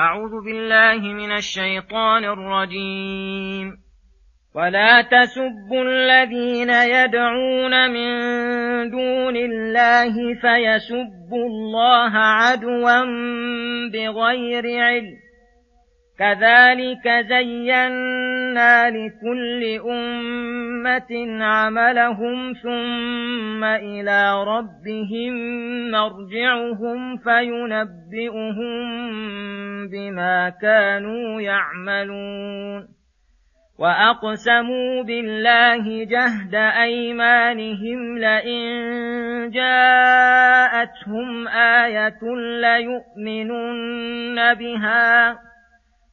[0.00, 3.76] أعوذ بالله من الشيطان الرجيم.
[4.54, 8.10] ولا تسبوا الذين يدعون من
[8.90, 13.04] دون الله فيسبوا الله عدوا
[13.92, 15.27] بغير علم.
[16.18, 25.32] كذلك زينا لكل أمة عملهم ثم إلى ربهم
[25.90, 28.78] مرجعهم فينبئهم
[29.88, 32.88] بما كانوا يعملون.
[33.78, 38.70] وأقسموا بالله جهد أيمانهم لئن
[39.50, 42.20] جاءتهم آية
[42.60, 45.47] ليؤمنن بها.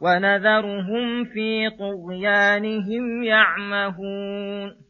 [0.00, 4.89] ونذرهم في طغيانهم يعمهون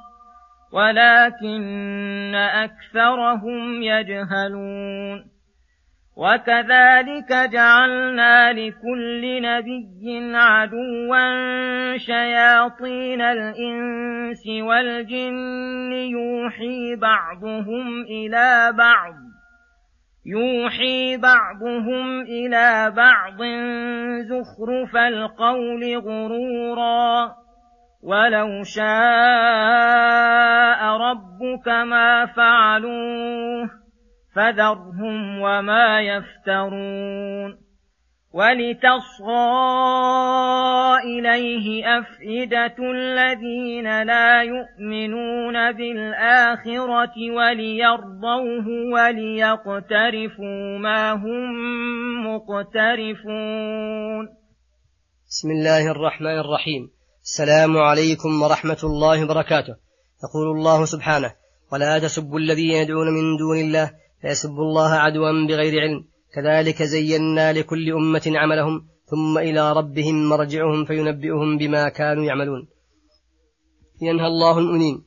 [0.73, 5.31] ولكن أكثرهم يجهلون.
[6.17, 19.13] وكذلك جعلنا لكل نبي عدوا شياطين الإنس والجن يوحي بعضهم إلى بعض
[20.25, 23.43] يوحي بعضهم إلى بعض
[24.21, 27.35] زخرف القول غرورا.
[28.03, 28.83] ولو شاء
[30.83, 33.69] ربك ما فعلوه
[34.35, 37.61] فذرهم وما يفترون
[38.33, 39.31] ولتصغى
[41.03, 54.27] اليه افئده الذين لا يؤمنون بالاخره وليرضوه وليقترفوا ما هم مقترفون
[55.27, 59.75] بسم الله الرحمن الرحيم السلام عليكم ورحمة الله وبركاته.
[60.23, 61.33] يقول الله سبحانه
[61.71, 66.03] ولا تسبوا الذين يدعون من دون الله فيسبوا الله عدوا بغير علم.
[66.33, 72.67] كذلك زينا لكل أمة عملهم ثم إلى ربهم مرجعهم فينبئهم بما كانوا يعملون.
[74.01, 75.03] ينهى الله المؤمنين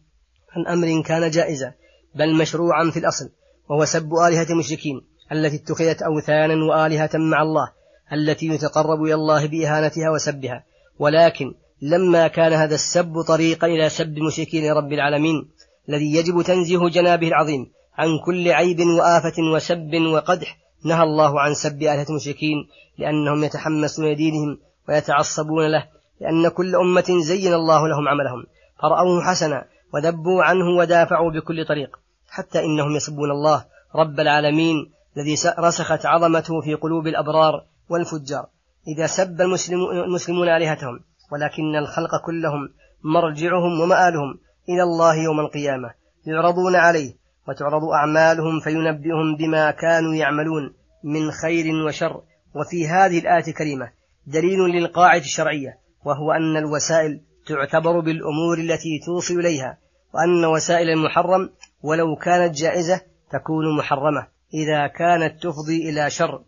[0.57, 1.75] عن أمر كان جائزا
[2.15, 3.25] بل مشروعا في الأصل
[3.71, 5.01] وهو سب آلهة المشركين
[5.33, 7.73] التي اتخذت أوثانا وآلهة مع الله
[8.13, 10.65] التي يتقرب إلى الله بإهانتها وسبها.
[10.99, 15.49] ولكن لما كان هذا السب طريقا إلى سب مشركين رب العالمين
[15.89, 21.83] الذي يجب تنزيه جنابه العظيم عن كل عيب وآفة وسب وقدح نهى الله عن سب
[21.83, 22.69] آلهة المشركين
[22.99, 24.59] لأنهم يتحمسون لدينهم
[24.89, 25.89] ويتعصبون له
[26.21, 28.47] لأن كل أمة زين الله لهم عملهم
[28.83, 29.65] فرأوه حسنا
[29.95, 31.99] وذبوا عنه ودافعوا بكل طريق
[32.29, 33.65] حتى إنهم يسبون الله
[33.95, 38.47] رب العالمين الذي رسخت عظمته في قلوب الأبرار والفجار.
[38.89, 41.01] إذا سب المسلمون آلهتهم
[41.35, 42.69] ولكن الخلق كلهم
[43.05, 45.95] مرجعهم ومآلهم إلى الله يوم القيامة
[46.27, 47.15] يعرضون عليه
[47.49, 50.75] وتعرض أعمالهم فينبئهم بما كانوا يعملون
[51.05, 52.23] من خير وشر.
[52.55, 53.91] وفي هذه الآية الكريمة
[54.27, 59.79] دليل للقاعدة الشرعية وهو أن الوسائل تعتبر بالأمور التي توصل إليها
[60.15, 61.51] وأن وسائل المحرم
[61.83, 63.01] ولو كانت جائزة
[63.31, 66.43] تكون محرمة إذا كانت تفضي إلى شر.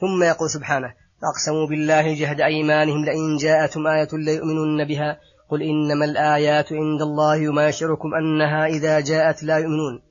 [0.00, 5.18] ثم يقول سبحانه أقسموا بالله جهد أيمانهم لئن جاءتهم آية ليؤمنن بها.
[5.50, 10.02] قل إنما الآيات عند الله وما يشعركم أنها إذا جاءت لا يؤمنون.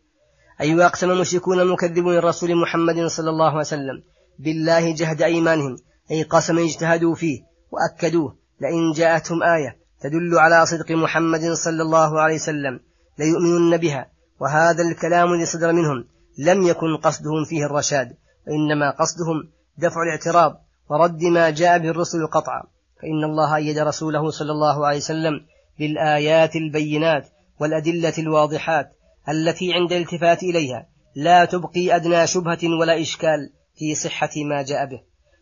[0.62, 4.04] أي أيوة أقسم المشركون المكذبون الرسول محمد صلى الله عليه وسلم
[4.40, 5.78] بالله جهد أيمانهم.
[6.12, 7.42] أي قسم اجتهدوا فيه
[7.72, 8.38] وأكدوه.
[8.62, 12.80] لئن جاءتهم آية تدل على صدق محمد صلى الله عليه وسلم
[13.20, 14.08] ليؤمنن بها.
[14.40, 16.06] وهذا الكلام الذي صدر منهم.
[16.40, 18.08] لم يكن قصدهم فيه الرشاد
[18.48, 20.71] وإنما قصدهم دفع الاعتراض.
[20.92, 22.64] ورد ما جاء به الرسل قطعا.
[23.02, 25.34] فإن الله أيد رسوله صلى الله عليه وسلم
[25.80, 27.30] بالآيات البينات
[27.60, 28.90] والأدلة الواضحات
[29.30, 30.88] التي عند الالتفات إليها.
[31.16, 33.40] لا تبقي أدنى شبهة ولا إشكال
[33.76, 35.02] في صحة ما جاء به.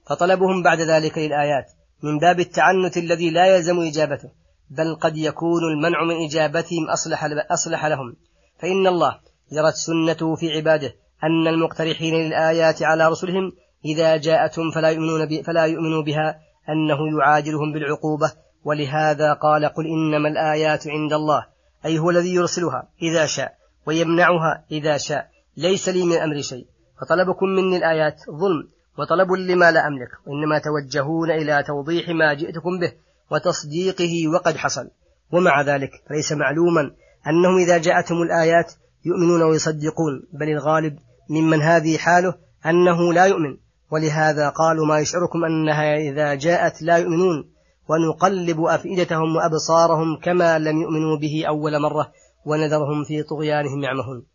[0.10, 1.66] فطلبهم بعد ذلك للآيات
[2.04, 4.30] من باب التعنت الذي لا يلزم إجابته
[4.70, 8.16] بل قد يكون المنع من إجابتهم أصلح, أصلح لهم.
[8.60, 9.20] فإن الله
[9.52, 10.94] جرت سنته في عباده
[11.24, 13.52] أن المقترحين للآيات على رسلهم
[13.86, 16.40] إذا جاءتهم فلا يؤمنون, فلا يؤمنوا بها
[16.70, 18.32] أنه يعاجلهم بالعقوبة.
[18.64, 21.46] ولهذا قال قل إنما الآيات عند الله
[21.86, 23.54] أي هو الذي يرسلها إذا شاء
[23.86, 25.28] ويمنعها إذا شاء
[25.58, 26.66] ليس لي من أمر شيء.
[27.02, 32.92] فطلبكم مني الآيات ظلم وطلب لما لا أملك وإنما توجهون إلى توضيح ما جئتكم به
[33.32, 34.90] وتصديقه وقد حصل.
[35.32, 36.92] ومع ذلك فليس معلوما
[37.28, 38.74] أنهم إذا جاءتهم الآيات
[39.06, 41.00] يؤمنون ويصدقون بل الغالب
[41.30, 42.34] ممن هذه حاله
[42.66, 43.58] أنه لا يؤمن.
[43.92, 47.50] ولهذا قالوا ما يشعركم أنها إذا جاءت لا يؤمنون
[47.90, 52.12] ونقلب أفئدتهم وأبصارهم كما لم يؤمنوا به أول مرة
[52.46, 54.26] ونذرهم في طغيانهم يعمهون.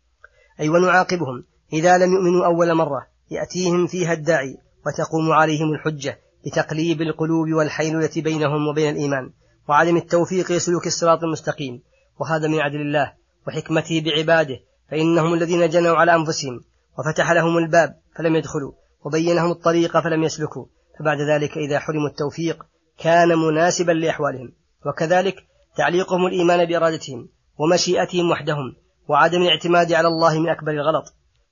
[0.59, 1.43] أي ونعاقبهم
[1.73, 8.67] إذا لم يؤمنوا أول مرة يأتيهم فيها الداعي وتقوم عليهم الحجة بتقليب القلوب والحيلولة بينهم
[8.67, 9.31] وبين الإيمان
[9.69, 11.81] وعدم التوفيق لسلوك الصراط المستقيم.
[12.19, 13.13] وهذا من عدل الله
[13.47, 14.59] وحكمته بعباده
[14.91, 16.61] فإنهم الذين جنوا على أنفسهم
[16.99, 18.71] وفتح لهم الباب فلم يدخلوا.
[19.05, 20.65] وبين لهم الطريق فلم يسلكوا.
[20.99, 22.63] فبعد ذلك إذا حرموا التوفيق
[22.97, 24.51] كان مناسبا لأحوالهم.
[24.85, 25.35] وكذلك
[25.77, 28.75] تعليقهم الإيمان بإرادتهم ومشيئتهم وحدهم
[29.07, 31.05] وعدم الاعتماد على الله من أكبر الغلط.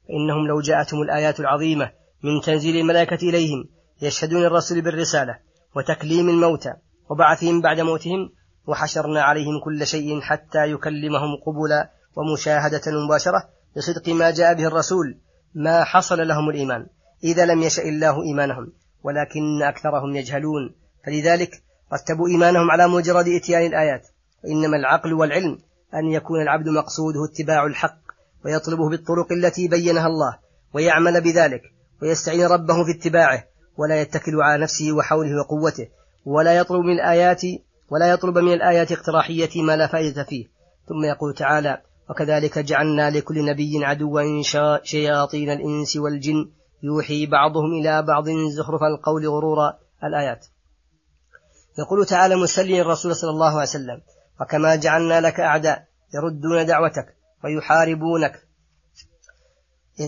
[0.07, 1.91] فإنهم لو جاءتهم الآيات العظيمة
[2.23, 3.69] من تنزيل الملائكة إليهم
[4.01, 5.37] يشهدون الرسول بالرسالة
[5.75, 6.73] وتكليم الموتى
[7.09, 8.29] وبعثهم بعد موتهم
[8.67, 15.19] وحشرنا عليهم كل شيء حتى يكلمهم قبلا ومشاهدة مباشرة بصدق ما جاء به الرسول
[15.55, 16.87] ما حصل لهم الإيمان.
[17.23, 18.71] إذا لم يشأ الله إيمانهم
[19.03, 20.75] ولكن أكثرهم يجهلون.
[21.05, 24.07] فلذلك رتبوا إيمانهم على مجرد إتيان الآيات.
[24.43, 25.57] وإنما العقل والعلم
[25.93, 27.97] أن يكون العبد مقصوده اتباع الحق
[28.45, 30.37] ويطلبه بالطرق التي بينها الله
[30.73, 31.61] ويعمل بذلك
[32.01, 33.43] ويستعين ربه في اتباعه
[33.77, 35.87] ولا يتكل على نفسه وحوله وقوته
[36.25, 37.41] ولا يطلب من الآيات
[37.89, 40.45] ولا يطلب من الآيات اقتراحية ما لا فائدة فيه.
[40.87, 44.41] ثم يقول تعالى وكذلك جعلنا لكل نبي عدوا
[44.83, 46.49] شياطين الإنس والجن
[46.83, 50.45] يوحي بعضهم إلى بعض زخرف القول غرورا الآيات.
[51.79, 54.01] يقول تعالى مسلم الرسول صلى الله عليه وسلم
[54.41, 58.47] وكما جعلنا لك أعداء يردون دعوتك ويحاربونك.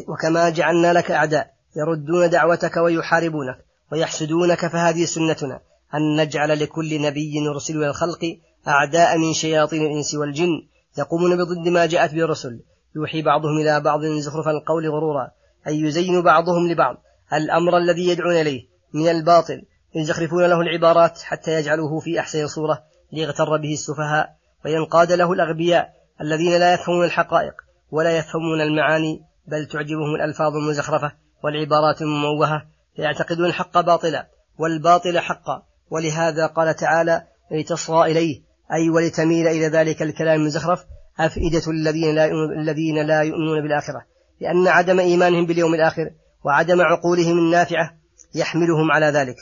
[0.07, 4.68] وكما جعلنا لك أعداء يردون دعوتك ويحاربونك ويحسدونك.
[4.68, 5.60] فهذه سنتنا
[5.94, 7.39] أن نجعل لكل نبي
[7.69, 8.19] إلى الخلق
[8.68, 10.68] أعداء من شياطين الإنس والجن
[10.98, 12.62] يقومون بضد ما جاءت به الرسل.
[12.95, 15.31] يوحي بعضهم إلى بعض زخرف القول غرورا
[15.67, 16.95] أي يزين بعضهم لبعض
[17.33, 18.62] الأمر الذي يدعون إليه
[18.94, 19.62] من الباطل
[19.95, 24.29] يزخرفون له العبارات حتى يجعلوه في أحسن صورة ليغتر به السفهاء
[24.65, 25.89] وينقاد له الأغبياء
[26.21, 27.53] الذين لا يفهمون الحقائق
[27.91, 31.12] ولا يفهمون المعاني بل تعجبهم الألفاظ المزخرفة
[31.44, 32.65] والعبارات المموهة
[32.95, 34.27] فيعتقدون الحق باطلا
[34.59, 35.63] والباطل حقا.
[35.89, 38.41] ولهذا قال تعالى لتصغى إليه
[38.73, 40.85] أي ولتميل إلى ذلك الكلام المزخرف
[41.19, 42.25] أفئدة الذين لا
[42.62, 44.06] الذين لا يؤمنون بالآخرة.
[44.42, 46.10] لأن عدم إيمانهم باليوم الآخر
[46.46, 47.98] وعدم عقولهم النافعة
[48.36, 49.36] يحملهم على ذلك.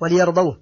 [0.00, 0.60] وليرضوه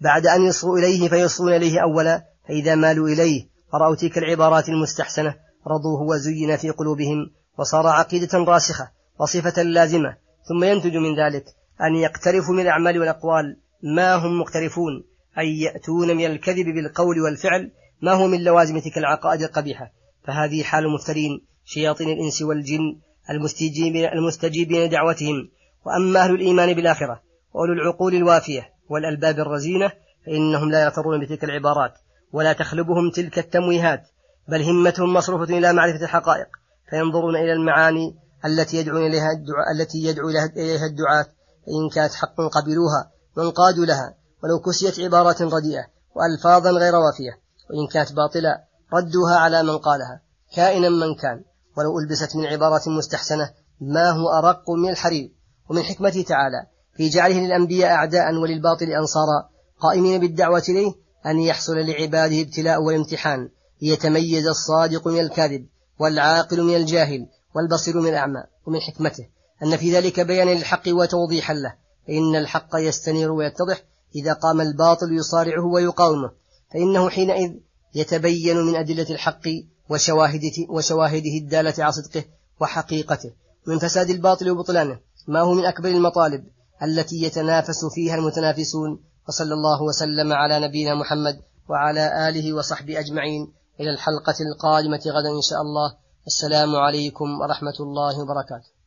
[0.00, 5.34] بعد أن يصغوا إليه فيصغون إليه أولا فإذا مالوا إليه ورأوا تلك العبارات المستحسنة
[5.66, 8.90] رضوه وزين في قلوبهم وصار عقيدة راسخة
[9.20, 10.16] وصفة لازمة
[10.48, 11.44] ثم ينتج من ذلك
[11.80, 15.04] أن يقترفوا من الأعمال والأقوال ما هم مقترفون
[15.38, 17.72] أي يأتون من الكذب بالقول والفعل
[18.02, 19.92] ما هو من لوازم تلك العقائد القبيحة.
[20.24, 23.00] فهذه حال المفترين شياطين الإنس والجن
[23.30, 25.50] المستجيبين, المستجيبين دعوتهم
[25.86, 27.22] وأما أهل الإيمان بالآخرة
[27.54, 29.92] وأولو العقول الوافية والألباب الرزينة
[30.26, 31.92] فإنهم لا يغترون بتلك العبارات
[32.32, 34.02] ولا تخلبهم تلك التمويهات
[34.48, 36.48] بل همتهم مصروفة إلى معرفة الحقائق
[36.90, 41.26] فينظرون إلى المعاني التي يدعون إليها الدعاء التي يدعو إليها الدعاة
[41.66, 47.40] فإن كانت حقا قبلوها وانقادوا لها ولو كسيت عبارات رديئة وألفاظا غير وافية
[47.70, 48.58] وإن كانت باطلة
[48.94, 50.20] ردوها على من قالها
[50.56, 51.44] كائنا من كان.
[51.80, 55.32] ولو ألبست من عبارات مستحسنة ما هو أرق من الحرير.
[55.70, 59.48] ومن حكمته تعالى في جعله للأنبياء أعداء وللباطل أنصارا
[59.80, 60.92] قائمين بالدعوة إليه
[61.26, 63.48] أن يحصل لعباده ابتلاء والامتحان
[63.82, 65.66] ليتميز الصادق من الكاذب
[65.98, 68.42] والعاقل من الجاهل والبصير من الأعمى.
[68.66, 69.28] ومن حكمته
[69.62, 71.74] أن في ذلك بيان للحق وتوضيحا له
[72.06, 73.82] فإن الحق يستنير ويتضح
[74.14, 76.30] إذا قام الباطل يصارعه ويقاومه.
[76.72, 77.52] فإنه حينئذ
[77.94, 79.48] يتبين من أدلة الحق
[79.90, 82.24] وشواهده, وشواهده الدالة على صدقه
[82.60, 83.30] وحقيقته.
[83.66, 84.98] من فساد الباطل وبطلانه.
[85.28, 86.44] ما هو من أكبر المطالب
[86.82, 93.52] التي يتنافس فيها المتنافسون؟ وصلى الله وسلم على نبينا محمد وعلى آله وصحبه أجمعين.
[93.80, 95.94] إلى الحلقة القادمة غدا إن شاء الله.
[96.26, 98.79] السلام عليكم ورحمة الله وبركاته.